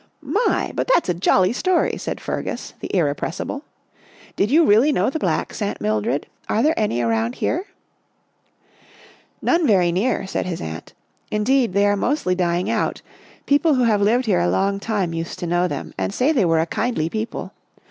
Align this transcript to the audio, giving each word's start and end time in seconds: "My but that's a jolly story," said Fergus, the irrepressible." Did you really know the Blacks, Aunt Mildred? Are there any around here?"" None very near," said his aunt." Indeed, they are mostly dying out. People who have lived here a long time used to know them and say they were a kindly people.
"My 0.39 0.71
but 0.75 0.89
that's 0.91 1.09
a 1.09 1.13
jolly 1.13 1.53
story," 1.53 1.95
said 1.95 2.19
Fergus, 2.19 2.73
the 2.79 2.87
irrepressible." 2.91 3.63
Did 4.35 4.49
you 4.49 4.65
really 4.65 4.91
know 4.91 5.11
the 5.11 5.19
Blacks, 5.19 5.61
Aunt 5.61 5.79
Mildred? 5.79 6.25
Are 6.49 6.63
there 6.63 6.73
any 6.75 7.01
around 7.03 7.35
here?"" 7.35 7.65
None 9.53 9.67
very 9.67 9.91
near," 9.91 10.25
said 10.25 10.47
his 10.47 10.59
aunt." 10.59 10.93
Indeed, 11.39 11.73
they 11.73 11.85
are 11.85 11.95
mostly 11.95 12.33
dying 12.33 12.67
out. 12.67 13.03
People 13.45 13.75
who 13.75 13.83
have 13.83 14.01
lived 14.01 14.25
here 14.25 14.39
a 14.39 14.49
long 14.49 14.79
time 14.79 15.13
used 15.13 15.37
to 15.37 15.45
know 15.45 15.67
them 15.67 15.93
and 15.99 16.11
say 16.11 16.31
they 16.31 16.45
were 16.45 16.59
a 16.61 16.65
kindly 16.65 17.07
people. 17.07 17.53